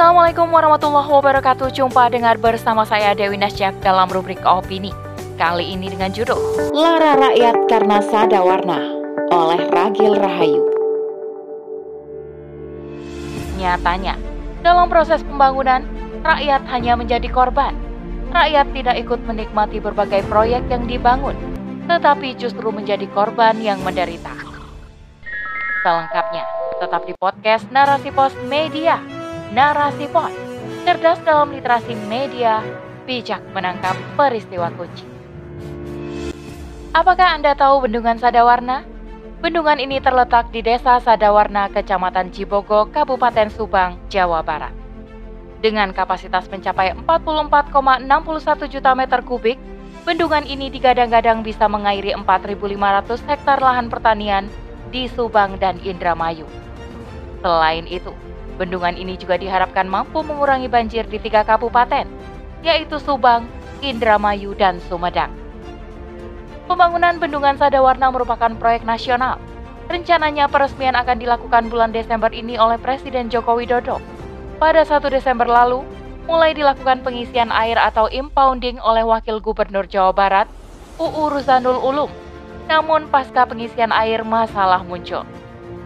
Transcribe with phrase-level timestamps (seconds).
[0.00, 1.76] Assalamualaikum warahmatullahi wabarakatuh.
[1.76, 4.96] Jumpa dengar bersama saya Dewi Nasjak dalam rubrik Opini.
[5.36, 6.40] Kali ini dengan judul
[6.72, 8.80] Lara Rakyat Karena Sada Warna
[9.28, 10.64] oleh Ragil Rahayu.
[13.60, 14.16] Nyatanya,
[14.64, 15.84] dalam proses pembangunan,
[16.24, 17.76] rakyat hanya menjadi korban.
[18.32, 21.36] Rakyat tidak ikut menikmati berbagai proyek yang dibangun,
[21.92, 24.32] tetapi justru menjadi korban yang menderita.
[25.84, 26.48] Selengkapnya,
[26.80, 28.96] tetap di podcast Narasi Pos Media.
[29.50, 30.30] Narasi Pos,
[30.86, 32.62] cerdas dalam literasi media,
[33.02, 35.02] bijak menangkap peristiwa kunci.
[36.94, 38.86] Apakah Anda tahu Bendungan Sadawarna?
[39.42, 44.70] Bendungan ini terletak di Desa Sadawarna, Kecamatan Cibogo, Kabupaten Subang, Jawa Barat.
[45.58, 49.58] Dengan kapasitas mencapai 44,61 juta meter kubik,
[50.06, 54.46] bendungan ini digadang-gadang bisa mengairi 4.500 hektar lahan pertanian
[54.94, 56.46] di Subang dan Indramayu.
[57.42, 58.14] Selain itu,
[58.60, 62.04] Bendungan ini juga diharapkan mampu mengurangi banjir di tiga kabupaten,
[62.60, 63.48] yaitu Subang,
[63.80, 65.32] Indramayu, dan Sumedang.
[66.68, 69.40] Pembangunan Bendungan Sadawarna merupakan proyek nasional.
[69.88, 73.96] Rencananya peresmian akan dilakukan bulan Desember ini oleh Presiden Joko Widodo.
[74.60, 75.80] Pada 1 Desember lalu,
[76.28, 80.46] mulai dilakukan pengisian air atau impounding oleh Wakil Gubernur Jawa Barat,
[81.00, 82.12] UU Ruzanul Ulum.
[82.68, 85.24] Namun pasca pengisian air masalah muncul.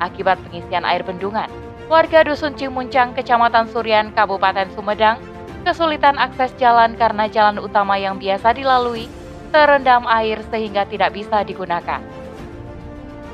[0.02, 1.48] Akibat pengisian air bendungan,
[1.88, 5.20] warga Dusun Cimuncang, Kecamatan Suryan, Kabupaten Sumedang,
[5.68, 9.08] kesulitan akses jalan karena jalan utama yang biasa dilalui
[9.52, 12.00] terendam air sehingga tidak bisa digunakan.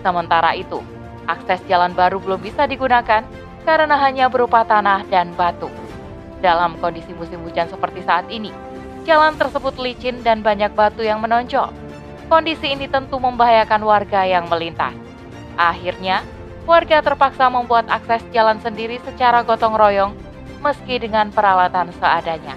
[0.03, 0.83] Sementara itu,
[1.31, 3.23] akses jalan baru belum bisa digunakan
[3.63, 5.71] karena hanya berupa tanah dan batu.
[6.41, 8.51] Dalam kondisi musim hujan seperti saat ini,
[9.05, 11.71] jalan tersebut licin dan banyak batu yang menonjol.
[12.31, 14.95] Kondisi ini tentu membahayakan warga yang melintas.
[15.59, 16.25] Akhirnya,
[16.71, 20.15] warga terpaksa membuat akses jalan sendiri secara gotong royong
[20.63, 22.55] meski dengan peralatan seadanya.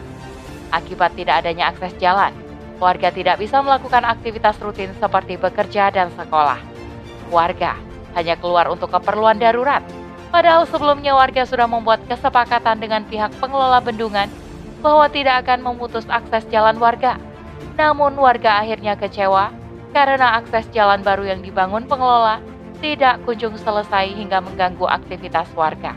[0.70, 2.30] Akibat tidak adanya akses jalan,
[2.78, 6.62] warga tidak bisa melakukan aktivitas rutin seperti bekerja dan sekolah.
[7.34, 7.74] Warga
[8.14, 9.82] hanya keluar untuk keperluan darurat,
[10.30, 14.30] padahal sebelumnya warga sudah membuat kesepakatan dengan pihak pengelola bendungan
[14.86, 17.18] bahwa tidak akan memutus akses jalan warga.
[17.82, 19.50] Namun warga akhirnya kecewa
[19.90, 22.53] karena akses jalan baru yang dibangun pengelola
[22.84, 25.96] tidak kunjung selesai hingga mengganggu aktivitas warga.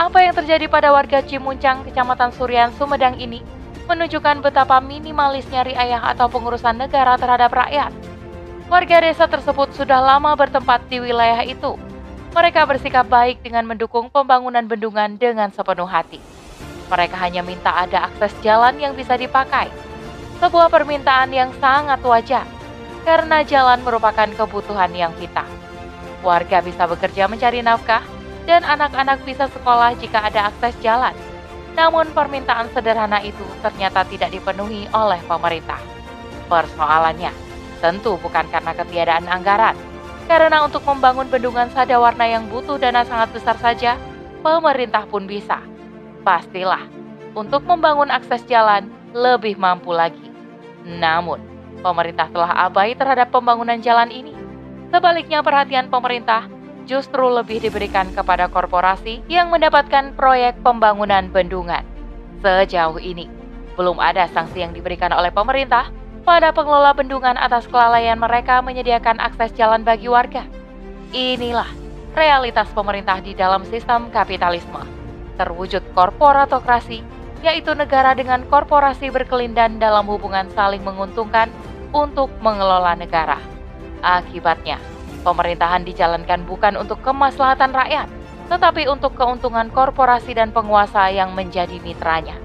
[0.00, 3.44] Apa yang terjadi pada warga Cimuncang, Kecamatan Suryan, Sumedang ini
[3.84, 7.92] menunjukkan betapa minimalisnya riayah atau pengurusan negara terhadap rakyat.
[8.72, 11.76] Warga desa tersebut sudah lama bertempat di wilayah itu.
[12.32, 16.22] Mereka bersikap baik dengan mendukung pembangunan bendungan dengan sepenuh hati.
[16.88, 19.68] Mereka hanya minta ada akses jalan yang bisa dipakai.
[20.38, 22.46] Sebuah permintaan yang sangat wajar
[23.02, 25.48] karena jalan merupakan kebutuhan yang vital.
[26.20, 28.04] Warga bisa bekerja mencari nafkah,
[28.44, 31.16] dan anak-anak bisa sekolah jika ada akses jalan.
[31.78, 35.80] Namun permintaan sederhana itu ternyata tidak dipenuhi oleh pemerintah.
[36.50, 37.32] Persoalannya
[37.80, 39.78] tentu bukan karena ketiadaan anggaran,
[40.28, 43.96] karena untuk membangun bendungan sadawarna yang butuh dana sangat besar saja,
[44.44, 45.58] pemerintah pun bisa.
[46.20, 46.84] Pastilah,
[47.32, 50.28] untuk membangun akses jalan lebih mampu lagi.
[50.84, 51.40] Namun,
[51.78, 54.34] pemerintah telah abai terhadap pembangunan jalan ini.
[54.90, 56.50] Sebaliknya perhatian pemerintah
[56.90, 61.86] justru lebih diberikan kepada korporasi yang mendapatkan proyek pembangunan bendungan.
[62.42, 63.30] Sejauh ini,
[63.78, 65.94] belum ada sanksi yang diberikan oleh pemerintah
[66.26, 70.44] pada pengelola bendungan atas kelalaian mereka menyediakan akses jalan bagi warga.
[71.14, 71.68] Inilah
[72.14, 74.82] realitas pemerintah di dalam sistem kapitalisme.
[75.38, 77.00] Terwujud korporatokrasi,
[77.40, 81.48] yaitu negara dengan korporasi berkelindan dalam hubungan saling menguntungkan
[81.90, 83.40] untuk mengelola negara.
[84.00, 84.80] Akibatnya,
[85.24, 88.08] pemerintahan dijalankan bukan untuk kemaslahatan rakyat,
[88.48, 92.36] tetapi untuk keuntungan korporasi dan penguasa yang menjadi mitranya.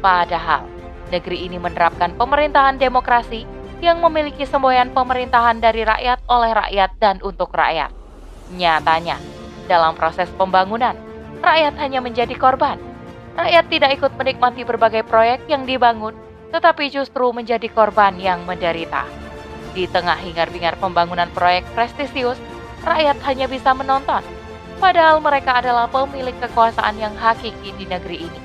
[0.00, 0.64] Padahal,
[1.08, 3.48] negeri ini menerapkan pemerintahan demokrasi
[3.84, 7.92] yang memiliki semboyan pemerintahan dari rakyat oleh rakyat dan untuk rakyat.
[8.56, 9.20] Nyatanya,
[9.68, 10.96] dalam proses pembangunan,
[11.44, 12.95] rakyat hanya menjadi korban.
[13.36, 16.16] Rakyat tidak ikut menikmati berbagai proyek yang dibangun
[16.56, 19.04] tetapi justru menjadi korban yang menderita.
[19.76, 22.40] Di tengah hingar-bingar pembangunan proyek prestisius,
[22.80, 24.24] rakyat hanya bisa menonton,
[24.80, 28.40] padahal mereka adalah pemilik kekuasaan yang hakiki di negeri ini.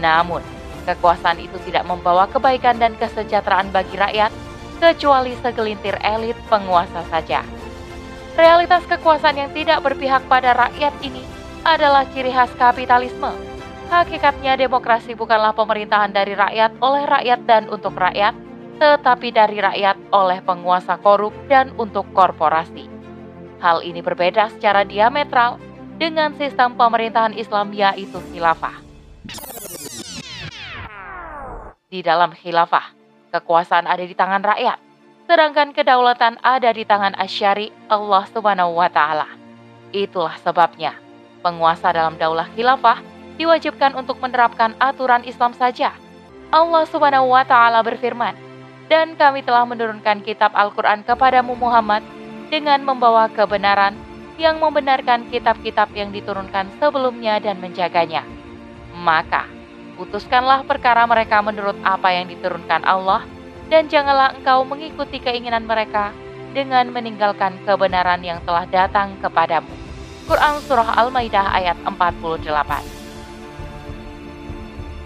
[0.00, 0.40] Namun,
[0.88, 4.32] kekuasaan itu tidak membawa kebaikan dan kesejahteraan bagi rakyat,
[4.80, 7.44] kecuali segelintir elit penguasa saja.
[8.36, 11.24] Realitas kekuasaan yang tidak berpihak pada rakyat ini
[11.64, 13.45] adalah ciri khas kapitalisme
[13.86, 18.34] Hakikatnya demokrasi bukanlah pemerintahan dari rakyat oleh rakyat dan untuk rakyat,
[18.82, 22.90] tetapi dari rakyat oleh penguasa korup dan untuk korporasi.
[23.62, 25.62] Hal ini berbeda secara diametral
[26.02, 28.74] dengan sistem pemerintahan Islam yaitu khilafah.
[31.86, 32.90] Di dalam khilafah,
[33.30, 34.82] kekuasaan ada di tangan rakyat,
[35.30, 39.30] sedangkan kedaulatan ada di tangan asyari Allah Subhanahu wa taala.
[39.94, 40.98] Itulah sebabnya
[41.40, 45.92] penguasa dalam daulah khilafah diwajibkan untuk menerapkan aturan Islam saja.
[46.48, 48.34] Allah Subhanahu wa taala berfirman,
[48.88, 52.04] "Dan kami telah menurunkan kitab Al-Qur'an kepadamu Muhammad
[52.48, 53.96] dengan membawa kebenaran
[54.36, 58.24] yang membenarkan kitab-kitab yang diturunkan sebelumnya dan menjaganya."
[58.96, 59.44] Maka
[60.00, 63.24] putuskanlah perkara mereka menurut apa yang diturunkan Allah,
[63.66, 66.14] dan janganlah engkau mengikuti keinginan mereka
[66.54, 69.68] dengan meninggalkan kebenaran yang telah datang kepadamu.
[70.24, 72.95] Quran Surah Al-Maidah ayat 48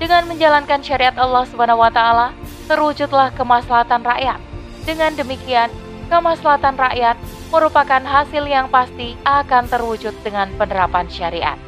[0.01, 1.45] Dengan menjalankan syariat Allah
[1.93, 2.33] taala,
[2.65, 4.41] terwujudlah kemaslahatan rakyat.
[4.89, 5.69] Dengan demikian,
[6.09, 7.21] kemaslahatan rakyat
[7.53, 11.61] merupakan hasil yang pasti akan terwujud dengan penerapan syariat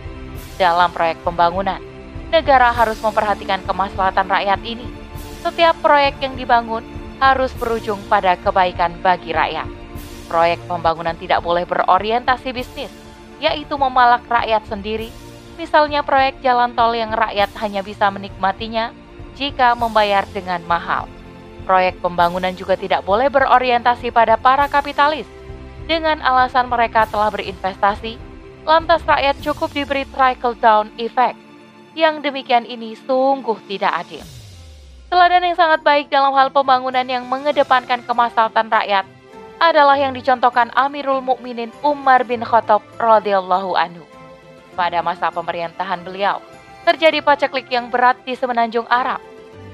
[0.56, 1.93] dalam proyek pembangunan
[2.32, 4.88] negara harus memperhatikan kemaslahatan rakyat ini.
[5.44, 6.81] Setiap proyek yang dibangun
[7.20, 9.69] harus berujung pada kebaikan bagi rakyat.
[10.32, 12.88] Proyek pembangunan tidak boleh berorientasi bisnis,
[13.37, 15.12] yaitu memalak rakyat sendiri.
[15.62, 18.91] Misalnya proyek jalan tol yang rakyat hanya bisa menikmatinya
[19.38, 21.06] jika membayar dengan mahal.
[21.62, 25.31] Proyek pembangunan juga tidak boleh berorientasi pada para kapitalis.
[25.87, 28.19] Dengan alasan mereka telah berinvestasi,
[28.67, 31.38] lantas rakyat cukup diberi trickle down effect
[31.94, 34.26] yang demikian ini sungguh tidak adil.
[35.14, 39.06] Teladan yang sangat baik dalam hal pembangunan yang mengedepankan kemaslahatan rakyat
[39.62, 44.12] adalah yang dicontohkan Amirul Mukminin Umar bin Khattab radhiyallahu anhu.
[44.73, 46.41] Pada masa pemerintahan beliau,
[46.89, 49.21] terjadi paceklik yang berat di semenanjung Arab.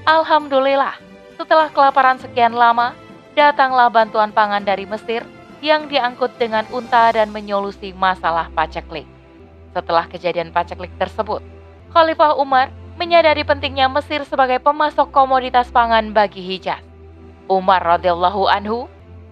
[0.03, 0.99] Alhamdulillah,
[1.39, 2.91] setelah kelaparan sekian lama,
[3.31, 5.23] datanglah bantuan pangan dari Mesir
[5.63, 9.07] yang diangkut dengan unta dan menyolusi masalah paceklik.
[9.71, 11.43] Setelah kejadian paceklik tersebut,
[11.95, 16.83] Khalifah Umar menyadari pentingnya Mesir sebagai pemasok komoditas pangan bagi Hijaz.
[17.49, 18.85] Umar radhiyallahu anhu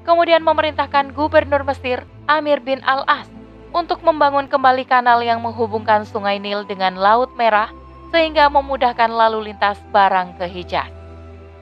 [0.08, 3.30] kemudian memerintahkan gubernur Mesir Amir bin Al-As
[3.76, 7.72] untuk membangun kembali kanal yang menghubungkan Sungai Nil dengan Laut Merah
[8.12, 10.88] sehingga memudahkan lalu lintas barang ke Hijaz.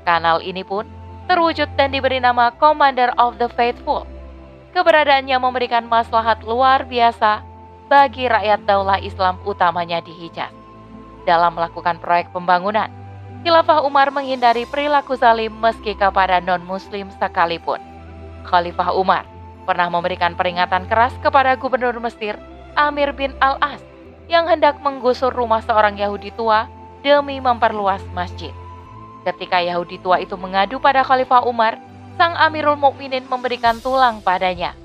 [0.06, 0.86] Kanal ini pun
[1.26, 4.06] terwujud dan diberi nama Commander of the Faithful.
[4.78, 7.42] Keberadaannya memberikan maslahat luar biasa
[7.90, 10.54] bagi rakyat daulah Islam utamanya di Hijaz
[11.26, 12.92] dalam melakukan proyek pembangunan.
[13.42, 17.78] Khilafah Umar menghindari perilaku zalim meski kepada non-muslim sekalipun.
[18.46, 19.35] Khalifah Umar
[19.66, 22.38] pernah memberikan peringatan keras kepada gubernur Mesir,
[22.78, 23.82] Amir bin Al-As,
[24.30, 26.70] yang hendak menggusur rumah seorang Yahudi tua
[27.02, 28.54] demi memperluas masjid.
[29.26, 31.82] Ketika Yahudi tua itu mengadu pada Khalifah Umar,
[32.16, 34.78] sang Amirul Mukminin memberikan tulang padanya.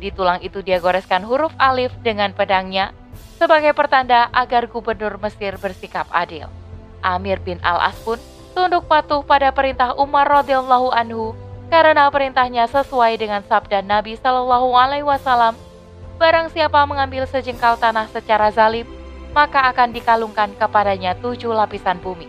[0.00, 2.90] Di tulang itu dia goreskan huruf alif dengan pedangnya
[3.38, 6.50] sebagai pertanda agar gubernur Mesir bersikap adil.
[7.02, 8.18] Amir bin Al-As pun
[8.54, 11.34] tunduk patuh pada perintah Umar radhiyallahu anhu
[11.72, 15.56] karena perintahnya sesuai dengan sabda Nabi Shallallahu alaihi wasallam,
[16.20, 18.84] barang siapa mengambil sejengkal tanah secara zalim,
[19.32, 22.28] maka akan dikalungkan kepadanya tujuh lapisan bumi.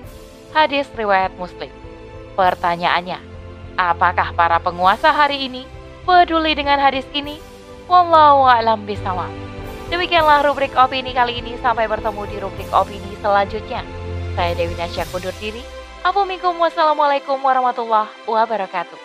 [0.56, 1.68] Hadis riwayat Muslim.
[2.40, 3.20] Pertanyaannya,
[3.76, 5.68] apakah para penguasa hari ini
[6.08, 7.36] peduli dengan hadis ini?
[7.92, 9.28] Wallahu a'lam bishawab.
[9.92, 11.60] Demikianlah rubrik opini kali ini.
[11.60, 13.84] Sampai bertemu di rubrik opini selanjutnya.
[14.40, 15.62] Saya Dewi Nasya kundur diri.
[16.08, 19.03] Assalamualaikum warahmatullahi wabarakatuh.